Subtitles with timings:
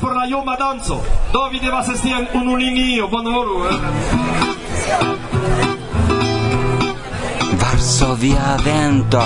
[0.00, 1.02] por la ioma danzo.
[1.32, 3.64] Do vi devas esti en unu linio, bonvolu.
[3.64, 3.78] Eh?
[7.60, 9.22] Varsovia vento.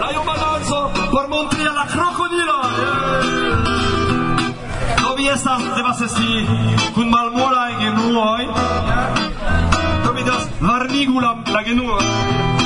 [0.00, 2.58] La ioma danzo por montri la crocodilo.
[2.64, 3.22] Eh?
[5.02, 6.46] Do vi estas devas esti
[6.94, 8.46] kun malmola en genuoi.
[10.04, 12.59] Do vi devas varnigu la, la.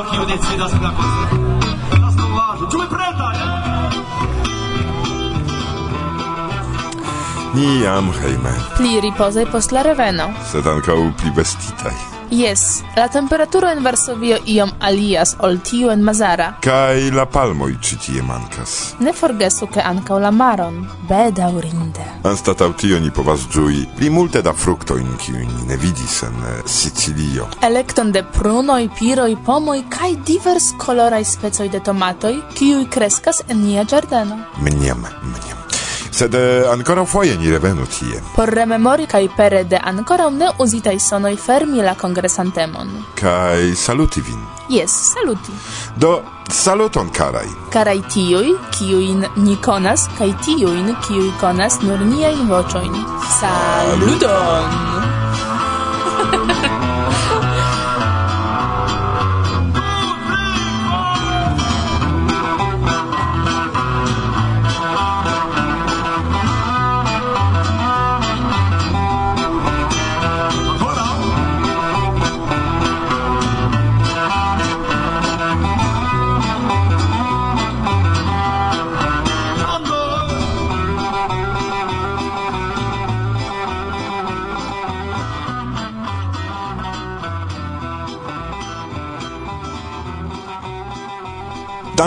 [0.00, 1.36] Paolo, kiu decidas pri la koncerto.
[2.02, 2.68] La sovaĵo.
[2.72, 3.34] Ĉu vi pretaj?
[3.36, 3.90] Eh!
[7.54, 8.52] Ni jam hejme.
[8.76, 10.30] Pli ripozaj post la reveno.
[10.52, 12.19] Sed ankaŭ pli vestitaj.
[12.30, 16.52] Yes, la temperaturo en Varsovio iom alias ol tiu en Mazara.
[16.62, 18.74] Kaj la palmoj ĉi tie mankas.
[19.02, 22.06] Ne forgesu ke ankaŭ la maron, bedaŭrinde.
[22.30, 26.60] Anstataŭ tio ni povas ĝui pli multe da fruktojn, kiujn ni ne vidis en eh,
[26.66, 27.48] Sicilio.
[27.66, 33.84] Elekton de prunoj, piroj, pomoj kaj divers koloraj specoj de tomatoj, kiuj kreskas en nia
[33.84, 34.38] ĝardeno.
[34.62, 35.59] Mniam, mniam
[36.20, 38.20] sed eh, ancora foie ni revenu tie.
[38.34, 43.06] Por rememori cae pere de ancora ne usitai sonoi fermi la congresantemon.
[43.14, 44.44] Cae saluti vin.
[44.68, 45.52] Yes, saluti.
[45.96, 47.48] Do, saluton carai.
[47.70, 52.92] Carai tiui, kiuin ni conas, cae tiuin, kiui conas nur niai vocioin.
[53.40, 54.99] Saluton!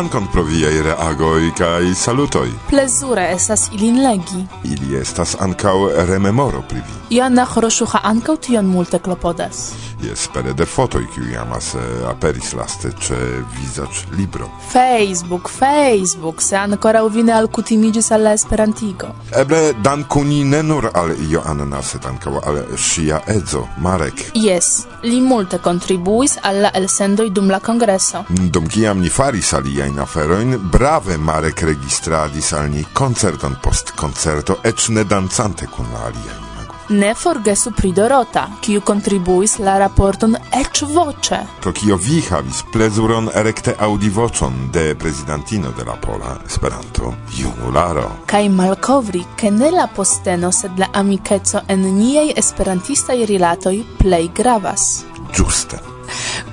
[0.03, 2.49] dankon pro viaj reagoj kaj salutoj.
[2.69, 4.41] Plezure estas ilin legi.
[4.67, 5.75] Ili estas ankaŭ
[6.09, 7.15] rememoro pri vi.
[7.17, 9.61] Jana Hroŝuha ankaŭ tion multe klopodas.
[10.03, 11.75] Jest pere de fotoj, kiu jamas
[12.09, 13.15] aperis laste ce
[13.55, 14.49] wizacz libro.
[14.71, 19.07] Facebook, Facebook, se ancora uvine alcutimigis alla esperantigo.
[19.31, 24.25] Eble dankuni ne nur al Joanna, sed ankaŭ al ŝia edzo, Marek.
[24.33, 28.25] Yes, li multe contribuis alla elsendoj dum la kongreso.
[28.29, 34.89] Dum kiam ni faris aliajn aferojn, brave Marek registradis al ni koncerton post koncerto, eĉ
[34.89, 36.52] ne dancante kun aliaj.
[36.93, 41.39] Ne forgesu pri Dorota, kiu kontribuis la raporton eĉ voĉe.
[41.61, 48.05] Pro kio vi havis plezuron rekte aŭdi voĉon de prezidantino de la Pola Esperanto, junularo.
[48.29, 54.87] Kaj malkovri, ke ne la posteno, sed la amikeco en niaj esperantistaj rilatoj plej gravas.
[55.33, 55.81] Ĝuste.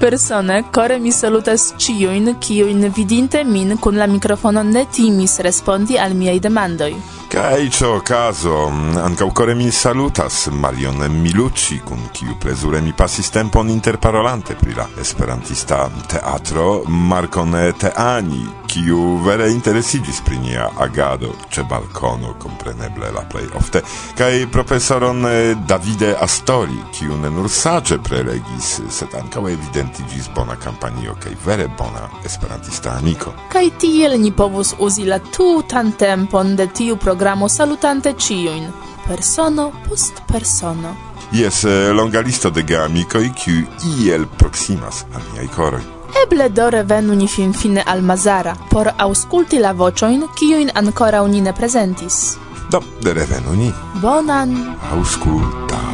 [0.01, 6.17] Persone, core mi salutas ciuin, ciuin vidinte min kun la mikrofono ne timis respondi al
[6.17, 6.95] miei demandoj.
[7.31, 8.67] Kaj ce okazo,
[9.05, 14.87] ankaŭ kore mi salutas Marion Milucci, kun kiu plezure mi pasis tempon interparolante pri la
[15.01, 23.47] esperantista teatro Marcone Teani, kiu vere interesigis pri nia agado ĉe balkono, kompreneble la plej
[23.55, 23.83] ofte,
[24.19, 25.23] kaj profesoron
[25.69, 32.09] Davide Astori, kiu ne nur saĝe prelegis, sed ankaŭ evidentiĝis bona kampanio kaj vere bona
[32.25, 33.37] esperantista amiko.
[33.55, 38.73] Kaj tiel ni povus uzi la tutan tempon de tiu programo programo salutante ciuin,
[39.07, 40.97] persono post persono.
[41.33, 43.67] Yes, eh, longa listo de geamicoi, kiu
[43.99, 45.83] iel proximas al miai coroi.
[46.23, 51.43] Eble do revenu ni fin fine al Mazara, por ausculti la vocioin, kiuin ancora ni
[51.43, 52.39] ne presentis.
[52.71, 53.71] Do, revenu ni.
[54.01, 54.79] Bonan!
[54.91, 55.90] Ausculta!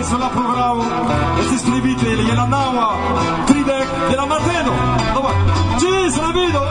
[0.00, 0.82] je so na programu,
[1.38, 2.88] jaz sem ljubitelj Jelanava,
[3.46, 4.72] Tridek, Jelan Marteno.
[5.14, 5.34] Dobar,
[5.80, 6.62] čez revido!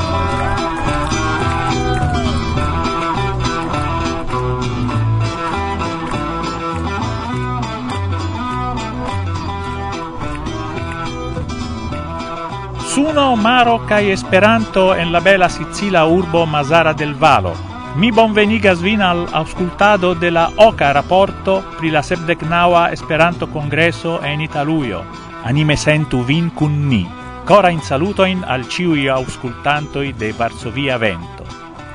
[12.93, 17.68] Suno, Maroca y Esperanto en la bella Sicila urbo Masara del Valo.
[17.95, 24.41] Mi bonvenigas vin al auscultado de la oca rapporto pri la sepdecnaua Esperanto Congreso en
[24.41, 25.03] Italujo.
[25.43, 27.07] Anime sentu vin cun ni.
[27.45, 31.43] Cora in salutoin al ciui auscultantoi de Varsovia Vento.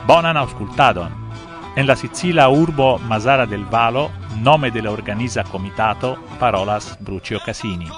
[0.07, 1.13] Bonan auscultadon!
[1.77, 4.11] En la Sicila urbo Masara del Valo,
[4.43, 7.89] nome de la organisa comitato, parolas Brucio Casini.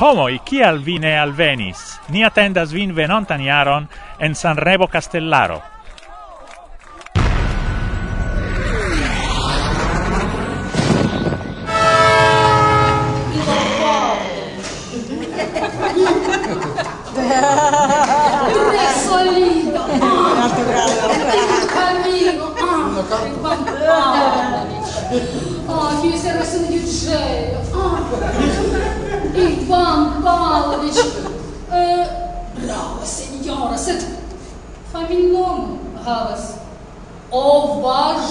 [0.00, 2.00] Homoi, kial vi ne alvenis?
[2.08, 5.60] Ni attendas vin venontan jaron en Sanremo Castellaro.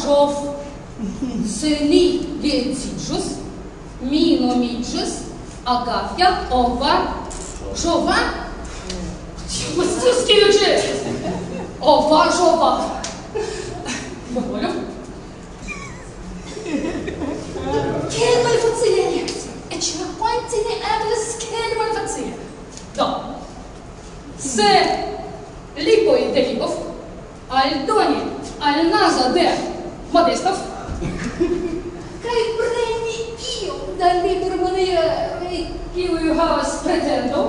[0.01, 0.55] Ожов,
[1.47, 3.37] Сыни Гентиджус,
[4.01, 5.25] Миномиджус,
[5.63, 7.01] Агафья, Ова,
[7.75, 8.15] Жова.
[9.75, 10.81] Мастерские люди!
[11.79, 12.81] Ова, Жова.
[14.31, 14.80] Доволен?
[30.21, 30.59] la vestas,
[32.21, 33.15] cae preni
[33.65, 35.61] iom da libromoneroi,
[35.95, 37.41] kiui havas pretendo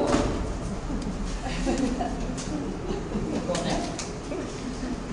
[3.46, 3.74] Bone.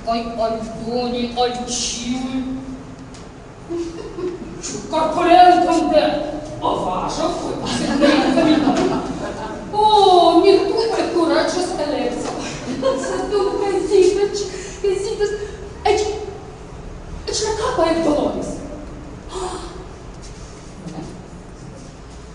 [0.06, 2.40] Cae aldoni al ciui
[4.90, 6.06] corpolentum de
[6.62, 7.30] ovaĵo
[9.74, 12.32] Oh, mi tute kuraĝas elekto,
[13.04, 14.42] sed dum hezitas,
[14.82, 15.32] hezitas
[17.80, 18.48] проекту Novis.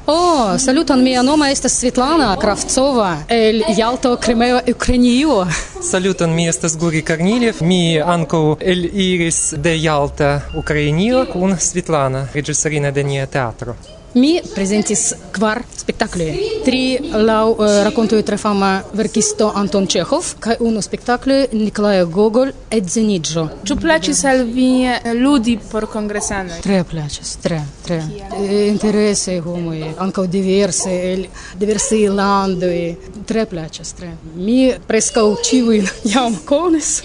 [0.07, 5.47] О, saluton, mia nomo estas Svetlana Kravcova el Jalto, Krimeo, Ukrainio.
[5.81, 12.93] Saluton, mi estas Guri Корнилев, mi ankaŭ el iris de Jalta, Ukrainio kun Svetlana, reĝisorino
[12.93, 13.77] de nia teatro.
[14.15, 16.35] Mi prezentis kvar spektakloj.
[16.65, 23.49] Tri laŭ uh, rakontoj tre fama verkisto Anton Ĉeĥov kaj unu spektaklo Nikolaj Gogol Edzeniĝo.
[23.67, 26.61] Ĉu plaĉis al vi eh, ludi por kongresanoj?
[26.63, 27.97] Tre plaĉas, tre, tre.
[28.39, 31.25] Eh, interese homoj, ankaŭ diverse el
[31.59, 32.79] diversaj landoj.
[33.27, 34.13] Tre plaĉas, tre.
[34.37, 37.01] Mi preskaŭ ĉiujn jam konis.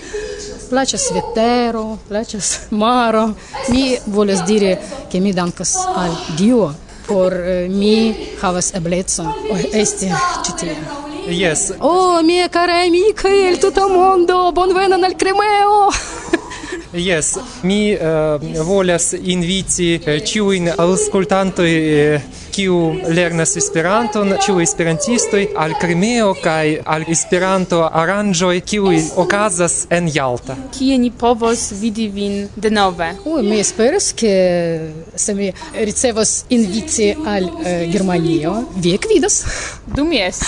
[0.70, 3.26] Plaĉas vetero, plaĉas maro.
[3.74, 4.76] Mi volas diri,
[5.10, 6.70] ke mi dankas al Dio
[7.10, 9.34] por eh, mi havas eblecon
[9.74, 10.12] esti
[10.46, 10.78] ĉi tie.
[11.30, 11.72] Yes.
[11.80, 15.90] O, oh, mia cara amica, el tutto mondo, bonvenon al Crimeo!
[16.94, 21.70] Yes, mi uh, volas inviti eh, ĉiujn uh, aŭskultantoj
[22.50, 29.84] kiu eh, uh, lernas Esperanton, ĉiuj esperantistoj al Krimeo kaj al Esperanto aranĝoj kiuj okazas
[29.94, 30.58] en Jalta.
[30.80, 33.12] Kie ni povos vidi vin denove?
[33.22, 34.34] Oj, mi esperas ke
[35.14, 37.52] se mi ricevos inviti al
[37.94, 38.64] Germanio.
[38.82, 39.44] Vi ekvidos.
[39.94, 40.42] Dum jes.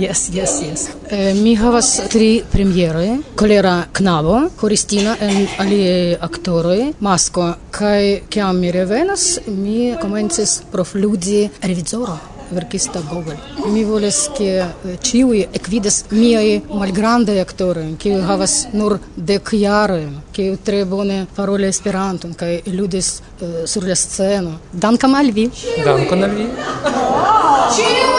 [0.00, 1.01] Yes, yes, yes.
[1.12, 7.50] Eh, mi havas tri premieroj: Kolera knabo, koristina en aliaj aktoroj, masko.
[7.70, 12.16] Kaj kiam mi revenas, mi komencis profludi revizoro
[12.52, 13.36] verkista Gogol.
[13.74, 20.56] Mi volis, ke eh, ĉiuj ekvidas miaj malgrandaj aktoroj, kiuj havas nur dek jarojn, kiuj
[20.64, 24.56] tre bone paroli Esperanton kaj ludis eh, sur la sceno.
[24.72, 25.50] Dankon al vi!
[25.84, 26.48] Dankon al vi!
[27.76, 28.12] Ĉiuj!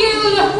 [0.00, 0.50] Give me the.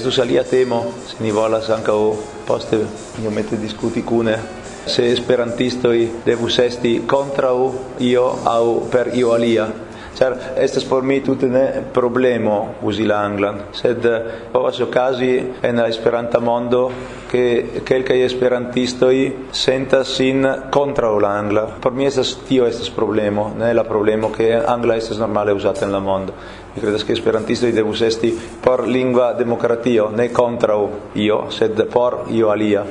[0.00, 2.14] Estus alia temo, se ni volas ancao
[2.46, 2.78] poste
[3.20, 4.32] iomete discuti cune,
[4.88, 7.66] se esperantistoi devus esti contrau
[8.00, 9.66] io au per io alia.
[10.20, 11.62] Ĉar estas por mi tute ne
[11.96, 14.18] problemo uzi la anglan, sed eh,
[14.52, 15.30] povas okazi
[15.64, 16.82] en la Esperanta mondo
[17.30, 19.14] ke kelkaj esperantistoj
[19.56, 21.62] sentas sin kontraŭ la angla.
[21.80, 25.96] Por mi estas tio estas problemo, ne la problemo ke angla estas normale uzata en
[25.96, 26.34] la mondo.
[26.74, 30.76] Mi credas che i devus esti por lingua demokratio, ne contra
[31.14, 32.84] io, sed por io alia.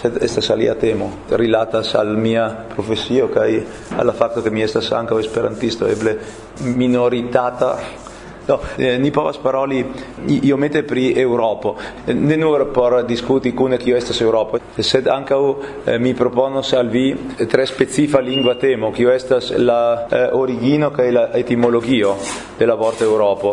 [0.00, 3.62] Sed estas alia temo rilatas al mia profesio kaj
[3.96, 6.18] alla fatto che mi estas ankaŭ esperantisto eble
[6.60, 8.06] minoritata
[8.48, 9.84] No, eh, ni povas paroli
[10.24, 11.74] io mette pri Europa.
[12.06, 15.40] Ne nur por discuti cune kio estas Europa, sed ankaŭ
[15.84, 17.12] eh, mi proponos al vi
[17.46, 22.16] tre specifa lingua temo, kio estas la eh, origino kaj la etimologio
[22.58, 23.52] de la vorto Europa.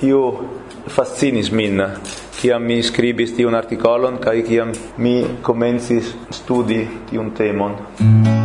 [0.00, 0.22] Kio
[0.94, 1.82] fascinis min
[2.40, 8.41] kiam mi scribis tiun artikolon kaj kiam mi komencis studi tiun temon.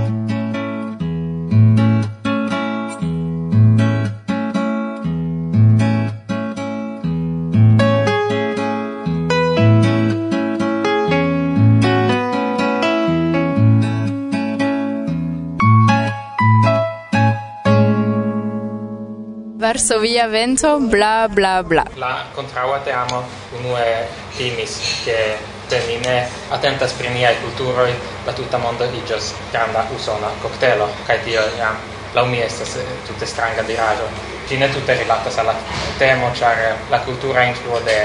[19.68, 21.84] Varsovia vento, bla bla bla.
[21.96, 24.08] La contraua teamo unue
[24.38, 25.36] timis, che
[25.68, 26.24] se mi ne
[26.56, 27.92] atentas pri miaj culturoi
[28.26, 31.74] la tutta mondo iĝos granda usona cocktailo kai tio ja
[32.16, 34.08] la mi estas eh, tutte stranga diraĵo.
[34.48, 35.52] Ĝi ne tutte rilatas al
[36.00, 37.98] temo, char la cultura influo de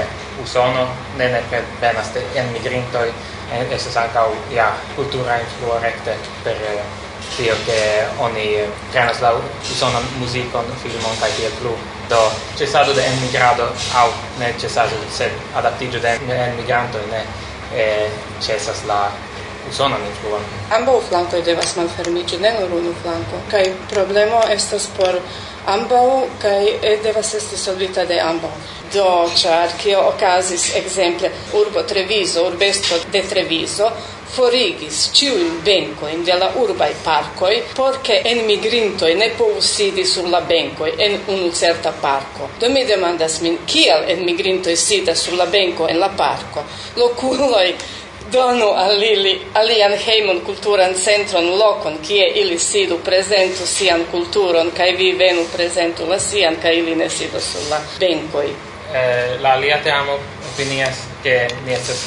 [0.43, 0.83] Usono
[1.17, 4.67] ne nepre venas de enmigrintoj, eh, estas ankaŭ ja
[4.97, 6.83] kultura influo rekte per eh,
[7.37, 8.47] tio che oni
[8.91, 9.33] prenas la
[9.71, 11.75] usona muzikon, filmon kaj tiel plu.
[12.09, 12.21] Do
[12.55, 14.09] cesado de emigrado au
[14.39, 16.17] ne cesado, sed adaptiĝo de
[16.49, 17.23] emigranto ne
[17.75, 18.09] eh,
[18.39, 19.07] cesas la
[19.69, 20.43] usonan influon.
[20.77, 25.19] Ambaŭ flankoj devas malfermiĝi, ne nur unu flanco kai problemo estas por
[25.73, 26.05] ambaŭ
[26.41, 26.61] kaj
[27.03, 28.51] devas esti solvita de ambo
[28.93, 33.87] Do, char kio okazis exemple urbo Treviso, urbestro de Treviso,
[34.35, 40.41] forigis ciuin bencoin de la urbai parcoi, porce en migrintoi ne povus sidi sur la
[40.41, 42.49] benco en un certa parco.
[42.59, 46.63] Do mi demandas min, kiel en migrintoi sidas sur la benco en la parco?
[46.95, 47.75] Loculoi
[48.33, 54.91] donu al ili alian heimon kulturan centron lokon kie ili sidu prezentu sian kulturon kaj
[54.97, 58.49] vi venu prezentu la sian kaj ili ne sidu sur la benkoj
[58.93, 60.19] eh, la alia te amo
[60.53, 62.05] opinias ke ni estas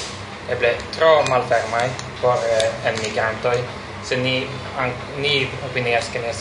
[0.51, 3.65] eble tro malfermaj por eh, emigrantoi
[4.03, 6.33] se ni, an, ni opinias che ni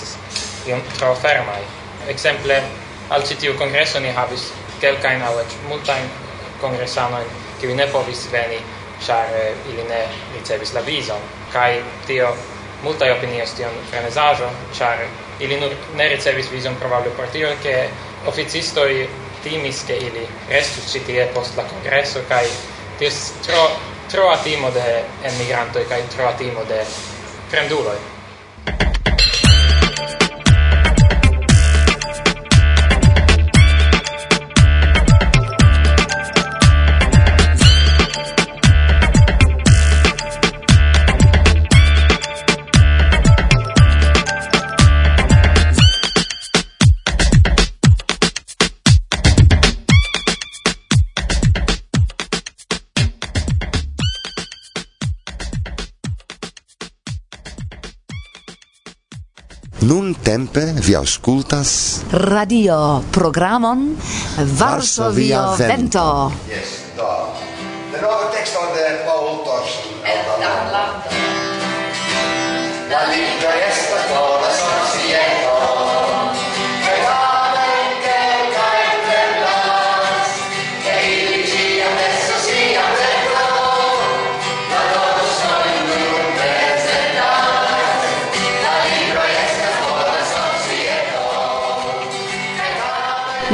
[0.72, 1.64] iom tro fermai
[2.08, 2.62] exemple
[3.10, 6.10] al citiu congresso ni havis kelkajn au et multain
[6.62, 7.26] congressanoin
[7.60, 8.60] qui ne povis veni,
[9.00, 10.06] char eh, ili ne
[10.36, 11.22] ricevis la vizon.
[11.54, 12.36] Kaj tio
[12.84, 15.06] multaj opinias tion frenesajo char
[15.40, 17.90] ili nur ne ricevis vizon probable por tio, che
[18.26, 19.10] officistoi
[19.44, 22.46] timis, che ili restus citie post la congresso kaj
[22.98, 23.10] tio
[23.46, 23.70] tro
[24.12, 26.86] troa timo de emigrantoi kai troa timo de
[27.50, 27.98] fremduloj
[59.86, 62.02] Nun tempe vi auscultas.
[62.10, 63.94] Radio Programon
[64.58, 66.32] Varsovia Vento.
[66.50, 67.30] Yes, da.
[67.94, 69.94] The novel text on the Paul Torsten
[72.90, 74.35] La lingua esta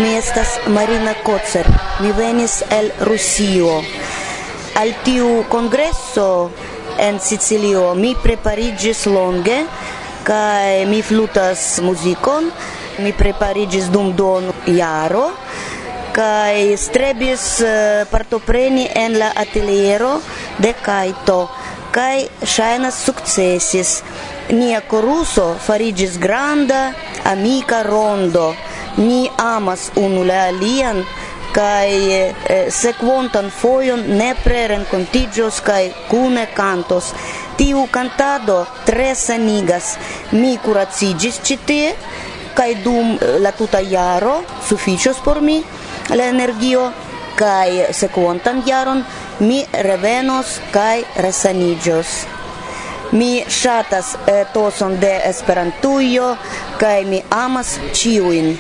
[0.01, 1.67] Mi estas Marina Kocer,
[2.01, 3.83] mi venis el Rusio.
[4.81, 6.49] Al tiu congresso
[6.97, 9.59] en Sicilio mi preparigis longe,
[10.25, 12.49] kai mi flutas muzikon,
[12.97, 15.27] mi preparigis dum don jaro,
[16.17, 20.15] kai strebis eh, partopreni en la ateliero
[20.57, 21.45] de Kaito,
[21.93, 24.01] kai ŝajnas sukcesis.
[24.49, 26.87] Nia koruso farigis granda
[27.35, 28.49] amika rondo
[28.97, 31.03] ni amas unu la alian
[31.51, 33.51] kai eh, sekvontan
[34.07, 37.13] ne nepre renkontiĝos kai kune kantos.
[37.57, 39.97] Tiu kantado tre sanigas.
[40.31, 41.57] Mi kuraciĝis ĉi
[42.55, 45.63] kai dum eh, la tuta jaro sufiĉos por mi
[46.09, 46.91] la energio
[47.35, 49.03] kai sekvontan jaron
[49.39, 52.25] mi revenos kai resanigios
[53.11, 56.35] Mi ŝatas eh, toson de Esperantujo
[56.79, 58.53] kai mi amas ciuin.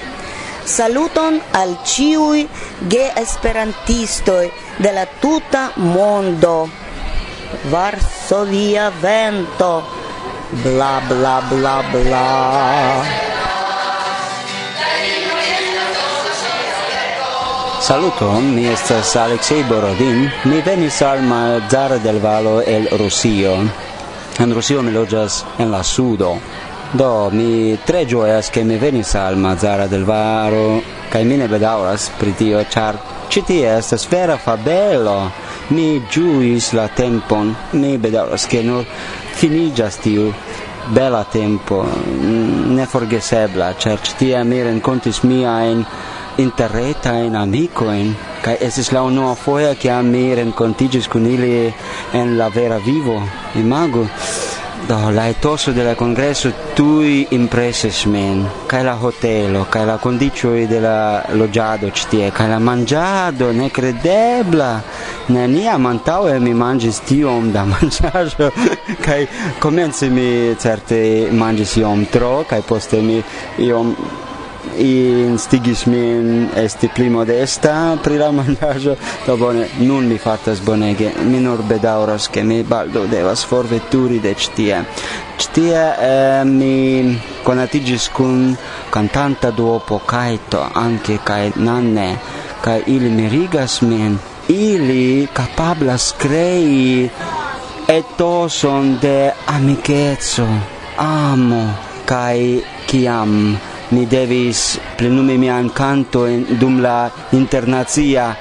[0.65, 2.47] Saluton al ciui
[2.87, 6.69] geesperantistoj de la tuta mondo.
[7.71, 9.83] Varsovia vento,
[10.63, 13.31] bla bla bla bla.
[17.81, 23.55] Saluton, mi estas Alexei Borodin, mi venis al Mazar del Valo el Rusio.
[24.39, 26.37] En Rusio mi loĝas en la sudo.
[26.93, 32.09] Do, mi tre gioias che mi venis al Mazzara del Varo, cae mi ne bedauras
[32.17, 35.31] pri tio, char citi estas vera fabelo.
[35.69, 38.83] Mi giuis la tempon, mi bedauras che nur
[39.31, 40.33] finigas tiu
[40.91, 45.85] bela tempo, mm, ne forgesebla, char citia mi rencontis mia in miaen
[46.35, 51.73] interretain amicoen, cae esis la unua foia che a mi rencontigis con ili
[52.11, 53.21] en la vera vivo,
[53.53, 54.09] imago.
[54.87, 60.95] La etoso del congresso tui impreses men, kaj la hotelo, kaj la kondiĉoj de la
[61.37, 64.71] loĝado ĉi tie, kaj la manĝado nekredebla.
[65.31, 68.51] Neniam e mi mangi manĝis tiom da manĝaĵo
[69.05, 69.27] che
[69.59, 73.21] komence mi certe manĝis iom tro kaj poste mi
[73.59, 73.95] iom
[74.77, 81.11] instigis min esti pli modesta pri la mangiajo do bone nun mi fartas bonege.
[81.23, 84.85] Mi nur bedauras che mi baldo devas forveturi de ctie
[85.37, 88.57] ctie eh, mi conatigis kun
[88.89, 92.19] cantanta duopo Kaito anche kai nanne
[92.61, 94.19] kai ili mirigas min.
[94.47, 97.09] Ili capablas crei
[97.87, 100.47] etoson de amicetso
[100.97, 101.63] amo
[102.05, 103.57] kai kiam
[103.91, 106.25] ni devis plenumi mian canto
[106.59, 108.35] dum la internazia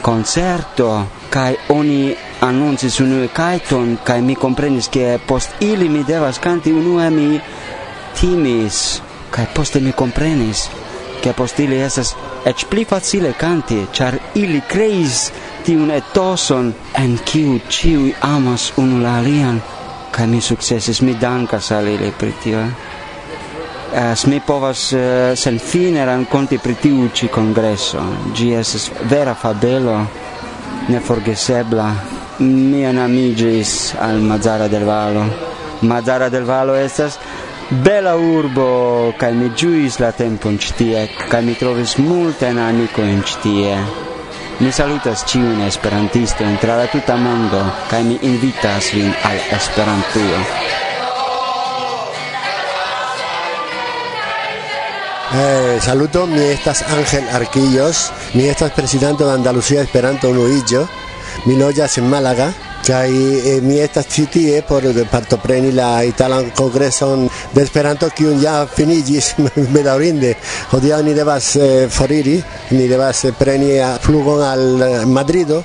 [0.00, 6.70] concerto kai oni annoncis unue kaiton kai mi comprenis che post ili mi devas canti
[6.70, 7.40] unu mi
[8.14, 10.68] timis kai post mi comprenis
[11.20, 15.30] che post ili esas ec pli facile canti char ili creis
[15.64, 19.60] tiun etoson en kiu ciui amas unu la alian
[20.10, 22.99] kai mi successis mi dankas al ili pri tio eh?
[23.92, 24.98] Eh, as mi povas eh,
[25.32, 27.98] uh, senfine rankonti pri tiu ci kongreso.
[28.32, 30.06] gi es vera fabelo,
[30.86, 31.94] neforgesebla.
[32.38, 35.24] Mi enamiĝis al Mazara del Valo.
[35.80, 37.18] Mazara del Valo estas
[37.68, 43.22] bela urbo, kai mi giuis la tempo in tie, kaj mi trovis multajn amico in
[43.42, 43.74] tie.
[44.58, 50.89] Mi salutas ciun esperantisto tra la tuta mondo kai mi invitas vin al Esperantujo.
[55.32, 60.88] Eh, saluto, mi estas Ángel Arquillos, mi estas presidente de Andalucía Esperanto Unuillo,
[61.44, 62.52] mi loyas en Málaga,
[62.84, 63.14] kai
[63.44, 69.36] eh, mi estas citie por partopreni la italan congreson de Esperanto kiun ja finigis
[69.76, 70.34] bedaŭrinde.
[70.72, 72.42] Hodiaŭ ni devas eh, foriri,
[72.74, 75.62] ni devas eh, preni flugon al eh, Madrido,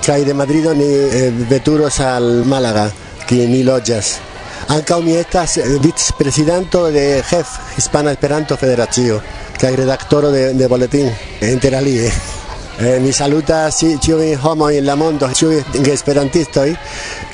[0.00, 2.88] kai de Madrido ni eh, veturos al Málaga,
[3.28, 4.31] kie ni loĝas.
[4.72, 9.20] Anca mi estas eh, vicepresidento de JEF, Hispana Esperanto Federacio,
[9.60, 11.10] kaj redaktoro de, de boletín,
[11.42, 12.06] inter alie.
[12.80, 16.70] Eh, mi salutas ĉiujn homojn en la mondo, ĉiujn esperantistoj,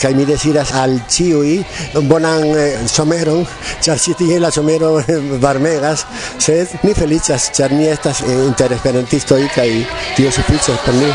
[0.02, 1.54] kaj mi deziras al ĉiuj
[2.10, 3.46] bonan eh, someron,
[3.86, 4.96] ĉar ĉi tie la somero
[5.38, 6.08] varmegas,
[6.42, 9.70] sed mi feliĉas, ĉar mi estas inter esperantistoj kaj
[10.16, 11.14] tio sufiĉas por mi.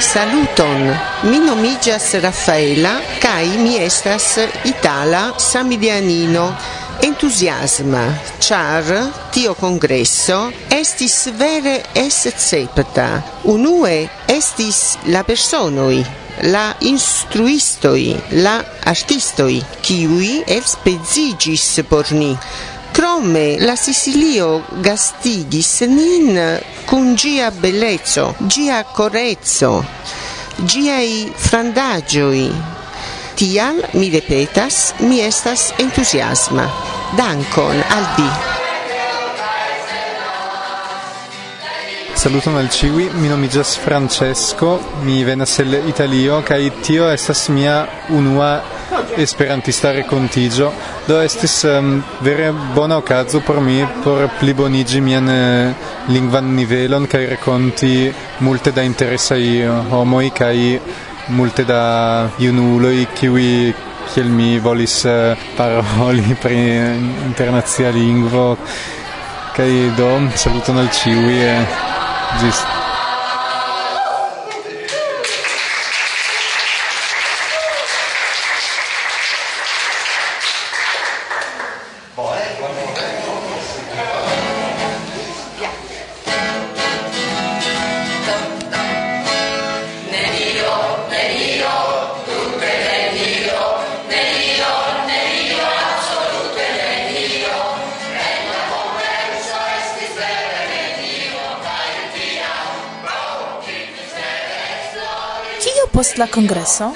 [0.00, 0.96] Saluton,
[1.28, 6.56] mi nomigas Raffaela, kai mi estas itala samidianino
[7.02, 8.84] Entusiasma, char
[9.30, 13.22] tio congresso estis vere escepta.
[13.44, 16.04] Unue estis la personoi,
[16.48, 22.36] la instruistoi, la artistoi, kiui elspezigis por ni.
[22.92, 26.36] Crome la Sicilio gastigis nin
[26.84, 29.84] cun gia bellezzo, gia correzzo,
[30.56, 32.50] giai frandagioi.
[33.34, 36.66] Tial, mi repetas, mi estas entusiasma.
[37.16, 38.28] Dankon al vi.
[42.20, 48.79] Saluton al ciui, mi nomigas Francesco, mi venas el Italio, kai tio estas mia unua
[49.16, 50.72] esperantista recontigio
[51.06, 55.74] do estis um, vere bona okazo por mi por plibonigi mian uh,
[56.08, 59.42] lingvan nivelon kaj reconti multe da interesaj
[59.90, 60.56] homoj kaj
[61.28, 61.82] multe da
[62.38, 63.72] junuloj kiuj
[64.14, 66.58] kiel mi volis uh, paroli pri
[67.26, 68.56] internacia lingvo.
[69.56, 71.40] Kaj do saluton al ĉiuj
[72.40, 72.62] ĝis
[106.00, 106.94] post la congresso?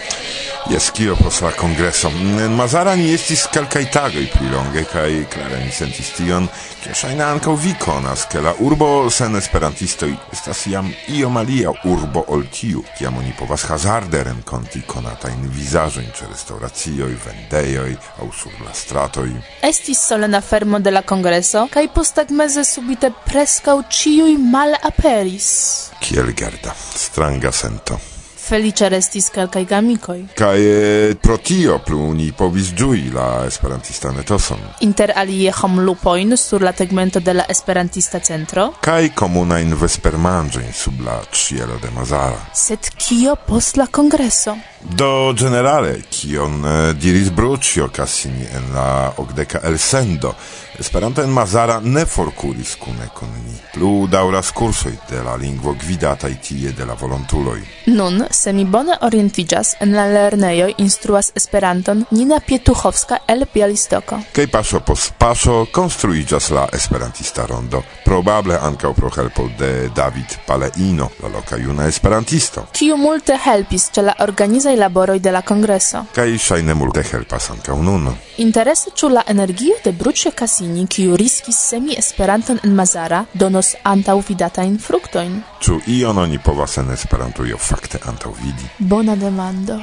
[0.66, 2.08] Yes, kio post la congresso?
[2.08, 6.46] En mm, Mazara ni estis calcai tagoi pli longe, kai clare ni sentis tion,
[6.80, 10.88] kio shaina ancau vi conas, che la urbo sen esperantistoi estas jam
[11.18, 17.98] iom alia urbo ol tiu, kiam oni povas hazarde renconti conatain visajoin ce restauracioi, vendeioi,
[18.24, 19.36] au sur la stratoi.
[19.60, 22.32] Estis solena fermo de la congresso, kai postag
[22.64, 25.92] subite prescau ciui mal aperis.
[26.00, 28.13] Kiel garda, stranga sento
[28.48, 30.18] felice restis kelkaj gamikoj.
[30.38, 34.60] Kaj eh, pro tio plu ni povis ĝui la esperantistan etoson.
[34.80, 38.68] Inter alie homlupojn sur la tegmento de la esperantista centro.
[38.84, 42.40] Kaj komunajn vespermanĝojn sub la ĉielo de Mazara.
[42.52, 44.56] Sed kio post la kongreso?
[44.84, 50.34] Do generale, kion eh, diris Brucio Cassini en la ogdeca el sendo,
[50.78, 53.54] Esperanto en Mazara ne forkuris kune kun ni.
[53.74, 57.60] Plu dauras kursoj de la lingvo gvidataj tie de la volontuloj.
[57.86, 64.18] Nun, se mi bone orientiĝas, en la lernejoj instruas Esperanton Nina Pietuchowska el Bialistoko.
[64.34, 71.10] Kaj paŝo post paŝo konstruiĝas la esperantista rondo, probable ankaŭ pro helpo de David Paleino,
[71.22, 72.66] la loka juna esperantisto.
[72.72, 76.04] Kiu multe helpis ĉe la organizaj aliaj laboroi de la kongreso.
[76.14, 78.08] Kaj ŝajne multe helpas anca nun.
[78.38, 84.78] Interesse ciu la energio de Brucio Cassini, kiu riskis semi Esperanton en Mazara, donos antaŭvidatajn
[84.78, 85.42] fructoin?
[85.60, 88.70] Ciu ion oni povas en Esperantujo fakte antaŭvidi?
[88.78, 89.78] Bona demando.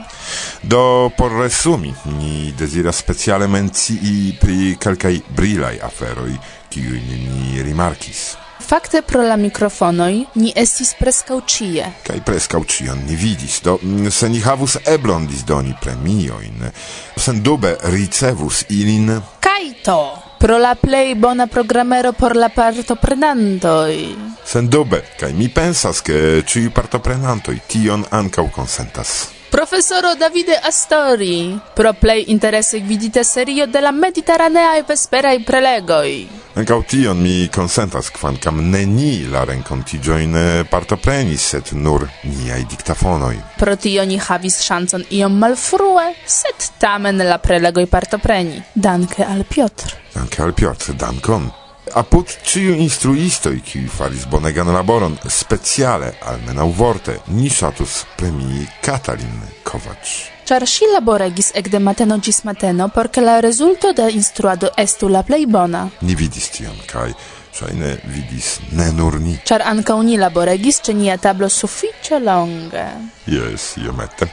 [0.62, 6.38] Do por resumi, ni deziras speciale mencii pri calcai brilai aferoi,
[6.70, 8.51] kiujn ni rimarkis.
[8.68, 11.88] Fakte pro la mikrofonoj ni estis preskaŭ ĉie.
[12.08, 16.70] Kaj preskaŭ ĉion ni vidis, do mm, se ni havus eblon disdoni premiojn,
[17.18, 19.18] sendube ricevus ilin.
[19.42, 20.02] Kaj to!
[20.42, 23.98] Pro la plej bona programero por la partoprenantoj.
[24.46, 29.41] Sendube, kaj mi pensas, ke ĉiuj partoprenantoj tion ankaŭ konsentas.
[29.52, 36.30] Professoro Davide Astori pro plej interesse vidite serio de la mediterranea e vesperai prelegoi.
[36.56, 40.40] Ankaŭ tion mi consentas quancam ne ni la renkontiĝojn
[40.72, 43.44] partoprenis, set nur niai dictafonoi.
[43.60, 48.64] Pro tio ni havis chanson iom malfrue, set tamen la prelegoi partopreni.
[48.72, 49.98] Danke al Piotr.
[50.16, 51.52] Danke al Piotr, dankon.
[51.94, 58.68] a pod czyją instruisto i qui faris bonegan laboron speciale almenaŭ vorte ni ŝatus premii
[58.82, 60.14] Katalin Kovacs.
[60.46, 65.46] Ĉar ŝi laboregis ekde mateno ĝis mateno por la rezulto de instruado estu la plej
[65.48, 65.90] bona.
[66.02, 67.14] Ni vidis tion kaj
[67.52, 69.38] Ŝajne vidis ne nur ni.
[69.46, 72.86] Char anca uni laboregis ce nia tablo suffice longe.
[73.26, 74.28] Jes, iomete.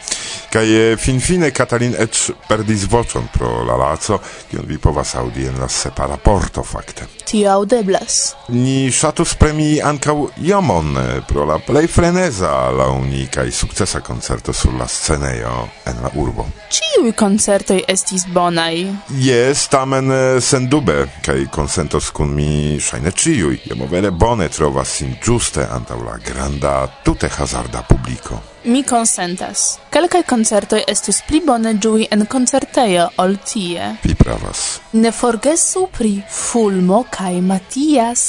[0.48, 4.18] fin eh, finfine Katalin ec perdis voĉon pro la lazo,
[4.50, 7.07] kiun vi povas audi en la separa porto fakte.
[7.24, 8.35] Tio audeblas.
[8.48, 14.52] Ni shatus premi ankaŭ iomon eh, pro la plei freneza la ni kaj successa concerto
[14.52, 14.87] sur la
[15.85, 16.46] en la urbo.
[16.70, 18.88] Ciui concertoi estis bonai?
[19.18, 22.78] Yes, tamen eh, sendube kai consentos kun mi
[23.09, 28.40] ne ciui, jam vere bone trovas sin giuste antau la granda, tute hazarda publico.
[28.64, 29.79] Mi consentas.
[29.90, 33.94] Kelkaj concertoi estus pli bone giui en concerteio ol tie.
[34.03, 34.64] Vi pravas.
[34.92, 38.25] Ne forgesu pri Fulmo kai Matias.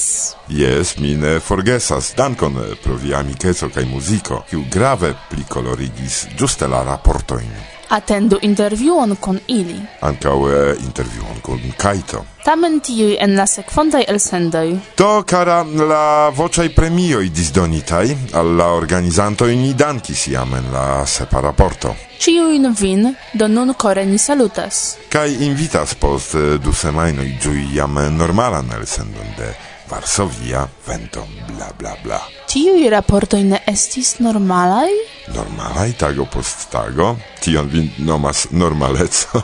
[0.47, 2.13] Yes, mi ne forgesas.
[2.15, 8.37] Dankon eh, pro via amikeco kaj muziko, kiu grave pli colorigis giuste la raportoin attendo
[8.41, 9.81] interviuon con ili.
[10.01, 12.25] Ankaŭ eh, interviuon con Kaito.
[12.43, 14.77] Tamen tiuj en la sekvontaj elsendoj.
[14.97, 21.41] Do, kara, la vocaj premioj disdonitaj al la organizantoj ni dankis jam en la sepa
[21.41, 21.95] raporto.
[22.19, 24.97] Ciujn vin do nun kore ni salutas.
[25.09, 29.53] Kaj invitas post eh, du semajnoj ĝui jam eh, normalan elsendon de
[29.89, 34.89] Varsovia vento bla bla bla tiuj raporto ne estis normalai?
[35.35, 37.15] Normalai tago post tago?
[37.41, 39.41] Tion vi nomas normaleco?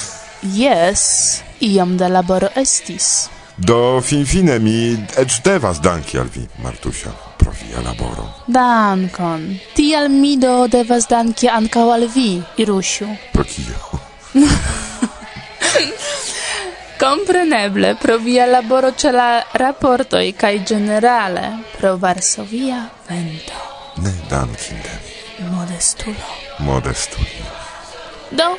[0.62, 1.02] yes,
[1.60, 3.28] iam da laboro estis.
[3.56, 8.26] Do finfine mi ec devas danki al vi, Martusia, pro via laboro.
[8.46, 9.58] Dankon.
[9.74, 13.08] Tial mi do devas danki ankaŭ al vi, Irusiu.
[13.32, 14.00] Pro kio?
[17.00, 23.52] Compreneble, pro via laboro ce la raportoi, kaj generale pro Varsovia vento.
[23.96, 24.90] Ne dankinde.
[25.38, 26.26] Modestulo.
[26.58, 27.26] Modestulo.
[28.30, 28.56] Do,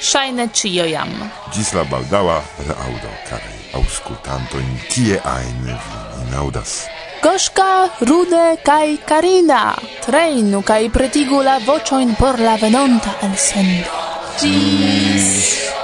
[0.00, 1.30] shaine cio jam.
[1.52, 5.76] Gis la baldaua reaudo, care auscultanto in kie ein vi
[6.24, 6.86] inaŭdas.
[7.22, 13.92] Goshka, Rude kaj Karina, treinu kaj pretigu la vocioin por la venonta elsendo.
[14.40, 15.83] Gis!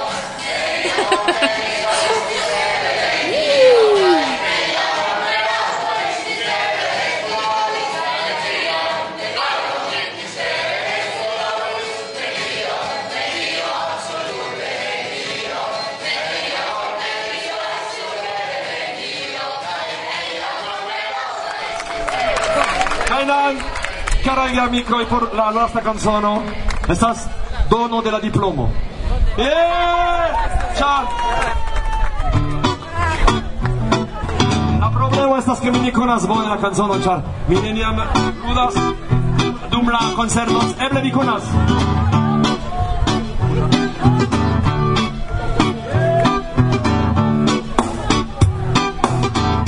[23.21, 23.55] Kainan,
[24.23, 26.41] carai amico, por la nostra canzono,
[26.89, 27.27] estas
[27.69, 28.71] dono de la diplomo.
[29.37, 30.73] Yeah!
[30.75, 31.07] Ciao!
[34.79, 37.95] La problema estas che mi ne conas bone la canzono, char mi neniam
[38.43, 38.73] ludas
[39.69, 41.43] dum la concertos, eble vi conas.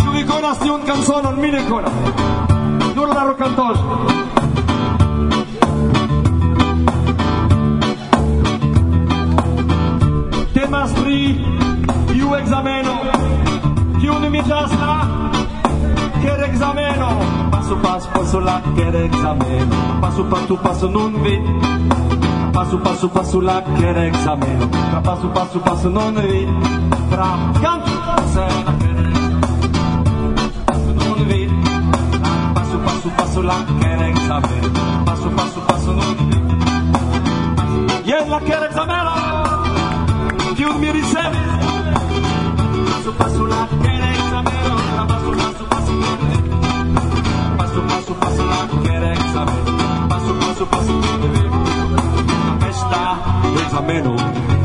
[0.02, 1.40] Ĉu vi conas tiun canzonon?
[1.40, 2.53] Mi ne.
[2.94, 3.76] dura la rock and roll.
[10.54, 11.38] temas pri
[12.16, 12.94] iu exameno.
[14.02, 14.98] Kiu mi ĝas la
[16.22, 17.10] kerekzameno
[17.52, 21.38] pasu pasu pasu la kerekzameno pasu pasu pasu nun vi.
[22.54, 26.48] Pasu pasu pasu la kerekzameno tra pasu pasu pasu nun vi.
[27.12, 27.30] Tra
[27.62, 28.93] kanto se la
[33.16, 34.62] passo la querem saber,
[35.06, 36.04] passo, passo, passo no
[38.06, 39.12] E la quer examelo,
[40.56, 41.38] que me recebe,
[42.90, 44.70] passo, passo la querem saber,
[45.08, 49.64] passo, passo, passo no Passo, passo, passo la querem saber,
[50.10, 51.14] passo, passo, passo no
[52.68, 53.18] esta
[53.66, 54.16] exameno,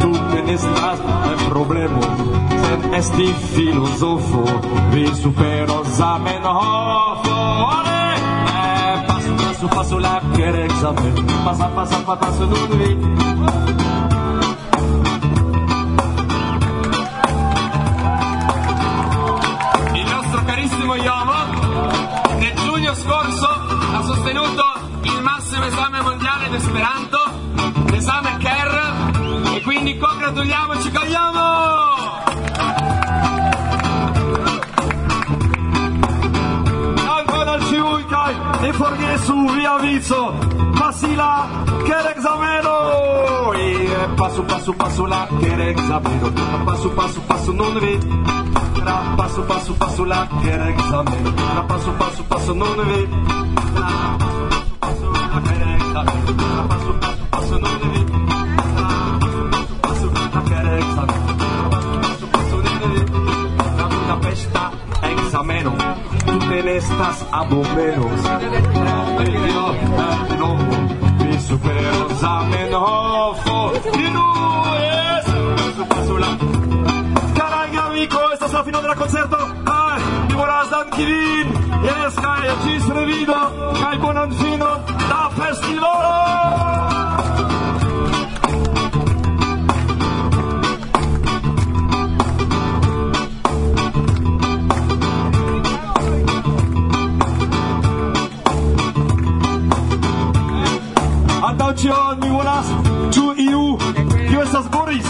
[0.00, 1.98] tu que estás, no é problema.
[2.98, 4.44] esti filosofo
[4.90, 7.22] vi superos Zamenhof,
[9.58, 12.90] pasu pasu pasu la ker exameno pasa pasa pasa pasu nun vi
[19.98, 21.38] Il nostro carissimo Iomo
[22.38, 23.48] nel giugno scorso
[23.94, 24.64] ha sostenuto
[25.02, 27.18] il massimo esame mondiale d'Esperanto,
[27.90, 31.97] l'esame KER, e quindi congratuliamoci con Iomo!
[38.60, 40.34] e forgesu via vizo
[40.78, 41.46] pasila
[41.84, 46.32] che exameno e passo passo passo la che exameno
[46.64, 47.98] passo passo passo non ve
[48.72, 49.02] tra.
[49.16, 54.27] Passo passo passo la che exameno tra passo passo passo non ve
[66.66, 68.20] estas abomenos
[69.26, 70.88] idiota nomo
[71.20, 74.24] mi supero Zamenhofo Diru
[74.82, 75.26] es.
[75.88, 76.38] Pasula
[77.36, 79.38] Carai amico estas la fino de la concerto.
[79.66, 81.48] Ah, mi volas dankirin
[81.84, 83.38] Jes, kai ĝis revido.
[83.80, 84.68] Kai bonan fino
[85.08, 86.87] da festivalo
[101.78, 102.66] specion mi volas
[103.14, 103.78] ĉu iu?
[104.28, 105.06] Kiu estas Boris?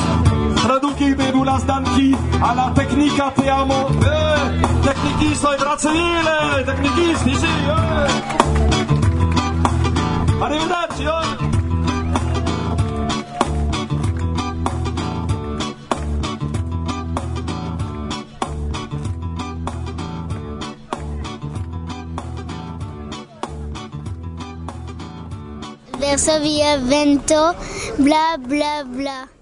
[0.63, 3.89] Traduki mi volas danki al la teknika teamo.
[4.01, 4.53] De
[4.85, 7.53] teknikistoj bracile teknikisti si
[10.43, 11.48] Arrivederci, oggi!
[26.09, 26.17] Eh.
[26.17, 27.55] Varsovia vento,
[27.99, 29.38] bla bla bla.